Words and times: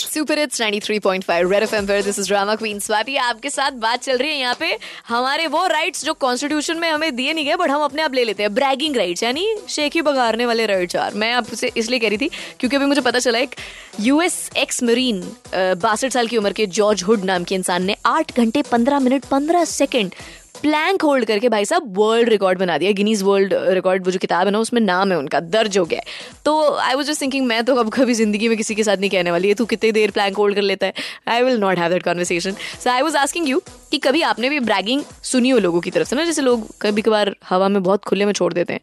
Super 0.00 0.38
it's 0.38 0.60
93.5 0.60 1.50
red 1.50 1.62
FM 1.62 1.86
पर 1.86 2.02
this 2.02 2.18
is 2.18 2.28
drama 2.28 2.54
queen 2.54 2.78
Swati 2.80 3.16
आपके 3.18 3.50
साथ 3.50 3.72
बात 3.80 4.02
चल 4.02 4.16
रही 4.18 4.30
है 4.30 4.36
यहाँ 4.36 4.56
पे। 4.60 4.76
हमारे 5.08 5.46
वो 5.46 5.66
राइट्स 5.66 6.04
जो 6.04 6.14
कॉन्स्टिट्यूशन 6.16 6.78
में 6.78 6.88
हमें 6.90 7.14
दिए 7.16 7.32
नहीं 7.32 7.44
गए 7.46 7.56
बट 7.56 7.70
हम 7.70 7.82
अपने 7.82 8.02
आप 8.02 8.14
ले 8.14 8.24
लेते 8.24 8.42
हैं। 8.42 8.54
ब्रैगिंग 8.54 8.96
राइट्स 8.96 9.22
यानी 9.22 9.46
शेखी 9.68 10.02
बगारने 10.02 10.46
वाले 10.46 10.66
राइट्स 10.66 10.94
यार 10.94 11.14
मैं 11.14 11.32
आपसे 11.32 11.70
इसलिए 11.76 11.98
कह 11.98 12.08
रही 12.08 12.18
थी, 12.18 12.30
क्योंकि 12.60 12.76
अभी 12.76 12.86
मुझे 12.86 13.00
पता 13.00 13.18
चला 13.18 13.38
एक 13.38 13.54
यूएस 14.00 14.50
एक्स 14.56 14.82
मरीन 14.82 15.22
बासठ 15.54 16.12
साल 16.12 16.26
की 16.26 16.36
उम्र 16.36 16.52
के 16.52 16.66
जॉर्ज 16.68 17.02
हुड 17.02 17.24
नाम 17.24 17.44
के 17.44 17.54
इंसान 17.54 17.84
ने 17.84 17.96
आठ 18.06 18.36
घंटे 18.36 18.62
पंद्रह 18.70 19.00
मिनट, 19.00 19.24
पंद्रह 19.24 19.64
सेकेंड 19.66 20.14
प्लैंक 20.62 21.02
होल्ड 21.02 21.24
करके 21.24 21.48
भाई 21.48 21.64
साहब 21.64 21.92
वर्ल्ड 21.98 22.28
रिकॉर्ड 22.28 22.58
बना 22.58 22.78
दिया। 22.78 22.92
गिनीज 22.92 23.22
वर्ल्ड 23.22 23.54
रिकॉर्ड 23.70 24.04
वो 24.04 24.10
जो 24.10 24.18
किताब 24.18 24.46
है 24.46 24.52
ना, 24.52 24.58
उसमें 24.58 24.80
नाम 24.80 25.12
है 25.12 25.18
उनका, 25.18 25.40
दर्ज 25.40 25.78
हो 25.78 25.84
गया 25.84 26.00
तो 26.44 26.74
आई 26.76 26.94
वॉज़ 26.94 27.06
जस्ट 27.06 27.22
थिंकिंग 27.22 27.46
मैं 27.46 27.62
तो 27.64 27.74
अब 27.74 27.90
कभी 27.90 28.14
ज़िंदगी 28.14 28.48
में 28.48 28.56
किसी 28.56 28.74
के 28.74 28.84
साथ 28.84 28.96
नहीं 28.96 29.10
कहने 29.10 29.30
वाली 29.30 29.48
है, 29.48 29.54
तू 29.54 29.64
कितनी 29.66 29.92
देर 29.92 30.10
प्लैंक 30.10 30.36
होल्ड 30.36 30.54
कर 30.54 30.62
लेता 30.62 30.86
है। 30.86 30.92
I 31.28 31.42
will 31.42 31.58
not 31.60 31.78
have 31.78 31.90
that 31.90 32.02
conversation 32.02 32.52
so 32.52 32.90
I 32.90 33.02
was 33.02 33.16
asking 33.16 33.48
you 33.48 33.60
कि 33.90 33.98
कभी 33.98 34.22
आपने 34.22 34.48
भी 34.48 34.60
ब्रैगिंग 34.62 35.02
सुनी 35.24 35.50
हो 35.50 35.58
लोगों 35.58 35.80
की 35.80 35.90
तरफ़ 35.90 36.08
से 36.08 36.16
ना, 36.16 36.24
जैसे 36.24 36.42
लोग 36.42 36.66
कभी 36.82 37.02
कभार 37.02 37.34
हवा 37.48 37.68
में 37.68 37.82
बहुत 37.82 38.04
खुले 38.04 38.24
में 38.24 38.32
छोड़ 38.32 38.52
देते 38.52 38.72
हैं। 38.72 38.80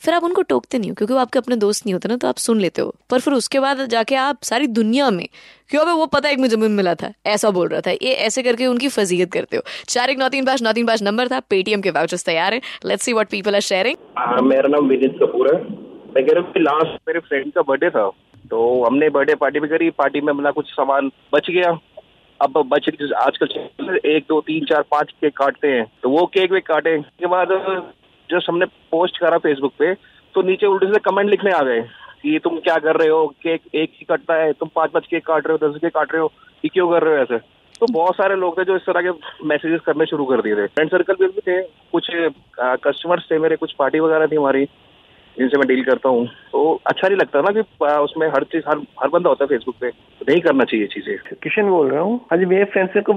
फिर 0.00 0.14
आप 0.14 0.24
उनको 0.24 0.42
टोकते 0.42 0.78
नहीं 0.78 0.90
हो, 0.90 0.94
क्योंकि 0.94 1.14
वो 1.14 1.20
आपके 1.20 1.38
अपने 1.38 1.56
दोस्त 1.56 1.86
नहीं 1.86 1.92
होते 1.94 2.08
ना 2.08 2.16
तो 2.16 2.28
आप 2.28 2.36
सुन 2.38 2.60
लेते 2.60 2.82
हो। 2.82 2.94
पर 3.10 3.20
फिर 3.20 3.34
उसके 3.34 3.60
बाद 3.60 3.84
जाके 3.88 4.14
आप 4.16 4.42
सारी 4.44 4.66
दुनिया 4.68 5.10
में 5.10 5.28
क्यों? 5.70 5.82
अबे 5.82 5.92
वो 5.92 6.06
पता 6.06 6.28
एक 6.28 6.38
मुझे 6.38 6.56
मिला 6.56 6.94
था। 6.94 7.12
ऐसा 7.26 7.50
बोल 7.50 7.68
रहा 7.68 7.80
था। 7.80 7.90
ये 7.90 8.12
ऐसे 8.26 8.42
करके 8.42 8.66
उनकी 8.66 8.88
फजीयत 8.88 9.32
करते 9.32 9.56
हो। 9.56 9.62
चार 9.88 10.10
एक 10.10 10.18
नौ 10.18 10.28
तीन 10.28 10.44
पाँच, 10.44 10.62
नौ 10.62 10.72
तीन 10.72 10.86
पाँच 10.86 11.02
नंबर 11.02 11.28
था। 11.28 11.40
पेटीएम 11.50 11.80
के 11.80 11.90
वाउचर्स 11.90 12.24
तैयार 12.24 12.54
है। 12.54 12.60
Let's 12.86 13.04
see 13.04 13.12
what 13.12 13.30
people 13.30 13.54
are 13.54 13.60
sharing 13.60 14.42
मेरा 14.42 14.68
नाम 14.68 14.86
विनीत 14.88 15.18
कपूर 15.22 15.54
है। 15.54 15.60
मैं 16.14 16.24
कह 16.26 16.32
रहा 16.32 16.40
हूँ 16.40 16.62
लास्ट 16.62 16.98
मेरे 17.08 17.20
फ्रेंड 17.20 17.52
का 17.52 17.62
बर्थडे 17.62 17.90
था। 17.90 18.08
तो 18.50 18.84
हमने 18.84 19.08
बर्थडे 19.10 19.34
पार्टी 19.34 19.60
भी 19.60 19.68
करी। 19.68 19.90
पार्टी 19.90 20.20
में 20.20 20.32
अपना 20.32 20.50
कुछ 20.50 20.70
सामान। 20.70 21.10
बच 21.34 21.50
गया। 21.50 21.78
अब 22.40 22.62
बच 22.68 22.88
आजकल 23.16 23.98
एक, 24.04 24.24
दो, 24.28 24.40
तीन, 24.40 24.64
चार, 24.64 24.82
पाँच 24.90 25.10
केक 25.10 25.36
काटते 25.36 25.68
हैं। 25.68 25.84
तो 26.02 26.10
वो 26.10 26.26
केक 26.26 26.52
वेक 26.52 26.66
काटे। 26.66 26.98
के 26.98 27.26
बाद 27.26 27.48
जस्ट 28.30 28.48
हमने 28.48 28.66
पोस्ट 28.66 29.18
करा 29.18 29.38
फेसबुक 29.38 29.72
पे। 29.78 29.94
तो 30.34 30.42
नीचे 30.42 30.66
उल्टे 30.66 30.86
से 30.86 30.98
कमेंट 31.00 31.30
लिखने 31.30 31.50
आ 31.50 31.62
गए। 31.62 31.80
कि 32.26 32.38
तुम 32.44 32.58
क्या 32.58 32.76
कर 32.76 32.96
रहे 32.96 33.08
हो? 33.08 33.26
केक 33.42 33.60
एक 33.74 33.92
ही 33.94 34.06
कटता 34.10 34.34
है, 34.34 34.52
तुम 34.52 34.68
पाँच 34.74 34.90
पाँच 34.90 35.06
केक 35.06 35.26
काट 35.26 35.46
रहे 35.46 35.56
हो, 35.56 35.68
दस 35.68 35.76
केक 35.76 35.94
काट 35.94 36.12
रहे 36.12 36.22
हो, 36.22 36.32
ये 36.64 36.68
क्यों 36.68 36.88
कर 36.90 37.02
रहे 37.02 37.16
हो 37.16 37.22
ऐसे? 37.22 37.38
तो 37.80 37.86
बहुत 37.92 38.14
सारे 38.14 38.36
लोग 38.36 38.58
थे 38.58 38.64
जो 38.64 38.76
इस 38.76 38.82
तरह 38.82 39.02
के 39.02 39.46
मैसेजेस 39.46 39.80
करने 39.86 40.06
शुरू 40.06 40.24
कर 40.24 40.40
दिए 40.42 40.56
थे। 40.56 40.66
फ्रेंड 40.66 40.90
सर्कल 40.90 41.16
में 41.20 41.30
भी 41.30 41.40
थे, 41.40 41.60
कुछ 41.92 42.10
कस्टमर्स 42.60 43.30
थे 43.30 43.38
मेरे, 43.38 43.56
कुछ 43.56 43.72
पार्टी 43.78 44.00
वगैरह 44.00 44.26
थी 44.26 44.36
हमारी, 44.36 44.64
जिनसे 45.36 45.58
मैं 45.58 45.66
डील 45.68 45.84
करता 45.84 46.08
हूँ। 46.08 46.26
तो 46.52 46.80
अच्छा 46.86 47.08
नहीं 47.08 47.18
लगता 47.18 47.40
ना 47.40 47.50
कि 47.52 47.86
उसमें 47.86 48.26
हर 48.28 48.44
चीज़, 48.44 48.62
हर 48.68 48.78
हर 49.02 49.08
बंदा 49.08 49.28
होता 49.28 49.44
है 49.44 49.48
फेसबुक 49.48 49.74
पे 49.80 49.90
तो 49.90 50.24
नहीं 50.28 50.40
करना 50.40 50.64
चाहिए 50.64 50.86
चीज़ें। 50.86 51.16
किशन 51.42 51.68
बोल 51.68 51.90
रहा 51.90 52.02
हूँ। 52.02 52.16
हाँ 52.30 52.38
जी, 52.38 52.46
मेरे 52.46 52.64
फ्रेंड्स 52.64 53.02
को 53.06 53.12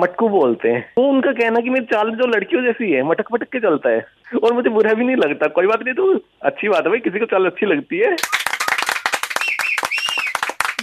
मटकू 0.00 0.28
बोलते 0.28 0.68
हैं। 0.68 0.82
तो 0.96 1.08
उनका 1.08 1.32
कहना 1.32 1.60
कि 1.60 1.70
मेरी 1.70 1.84
चाल 1.86 2.10
जो 2.12 2.26
लड़कियों 2.26 2.62
जैसी 2.62 2.92
है, 2.92 3.02
मटक 3.02 3.32
मटक 3.32 3.48
के 3.48 3.60
चलता 3.60 3.90
है। 3.90 4.06
और 4.44 4.52
मुझे 4.52 4.70
बुरा 4.70 4.94
भी 4.94 5.04
नहीं 5.04 5.16
लगता। 5.16 5.48
कोई 5.48 5.66
बात 5.66 5.82
नहीं 5.82 5.94
तो 5.94 6.12
अच्छी 6.42 6.68
बात 6.68 6.84
है 6.84 6.90
भाई, 6.90 7.00
किसी 7.00 7.18
को 7.18 7.26
चाल 7.26 7.46
अच्छी 7.46 7.66
लगती 7.66 7.98
है। 7.98 8.16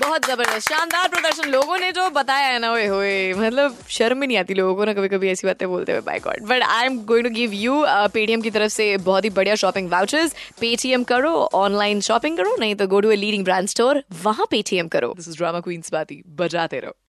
बहुत 0.01 0.25
ज़बरदस्त, 0.25 0.69
शानदार 0.69 1.07
प्रदर्शन। 1.07 1.49
लोगों 1.49 1.77
ने 1.77 1.91
जो 1.91 2.09
बताया 2.11 2.47
है 2.47 2.59
ना, 2.59 2.71
ओए 2.73 2.85
होए 2.87 3.33
मतलब 3.33 3.77
शर्म 3.89 4.19
भी 4.19 4.27
नहीं 4.27 4.37
आती 4.37 4.53
लोगों 4.53 4.75
को 4.75 4.85
ना 4.85 4.93
कभी 4.93 5.07
कभी 5.09 5.29
ऐसी 5.31 5.47
बातें 5.47 5.67
बोलते 5.69 5.91
हुए 5.91 6.01
by 6.01 6.19
god 6.19 6.45
but 6.47 6.63
I 6.63 6.85
am 6.85 6.97
going 7.05 7.27
to 7.27 7.33
give 7.33 7.53
you 7.55 7.83
Paytm 8.13 8.41
की 8.41 8.51
तरफ़ 8.51 8.71
से 8.71 8.95
बहुत 9.09 9.25
ही 9.25 9.29
बढ़िया 9.31 9.55
शॉपिंग 9.63 9.89
वाउचर्स 9.91 10.35
पेटीएम 10.59 11.03
करो 11.03 11.33
ऑनलाइन 11.55 12.01
शॉपिंग 12.01 12.37
करो, 12.37 12.55
नहीं 12.59 12.75
तो 12.75 12.87
go 12.87 12.99
to 13.01 13.11
a 13.11 13.15
leading 13.15 13.43
brand 13.45 13.67
store 13.67 14.03
वहाँ 14.23 14.47
पेटीएम 14.51 14.87
करो. 14.87 15.13
दिस 15.17 15.27
इज़ 15.27 15.37
ड्रामा 15.37 15.59
क्वींस 15.59 15.91
बाती, 15.93 16.21
बजाते 16.39 16.79
रहो. 16.79 16.95